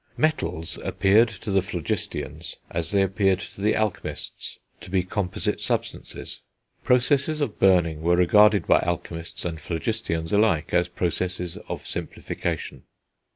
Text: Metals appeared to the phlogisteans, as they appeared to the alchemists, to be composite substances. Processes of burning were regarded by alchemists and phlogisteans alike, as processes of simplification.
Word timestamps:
Metals 0.17 0.79
appeared 0.83 1.29
to 1.29 1.51
the 1.51 1.61
phlogisteans, 1.61 2.55
as 2.71 2.89
they 2.89 3.03
appeared 3.03 3.39
to 3.39 3.61
the 3.61 3.75
alchemists, 3.75 4.57
to 4.79 4.89
be 4.89 5.03
composite 5.03 5.61
substances. 5.61 6.39
Processes 6.83 7.39
of 7.39 7.59
burning 7.59 8.01
were 8.01 8.15
regarded 8.15 8.65
by 8.65 8.79
alchemists 8.79 9.45
and 9.45 9.59
phlogisteans 9.61 10.33
alike, 10.33 10.73
as 10.73 10.87
processes 10.87 11.55
of 11.69 11.85
simplification. 11.85 12.81